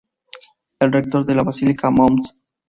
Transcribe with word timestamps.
El 0.79 0.91
rector 0.93 1.23
de 1.27 1.35
la 1.35 1.43
Basílica, 1.43 1.91
Mons. 1.91 2.41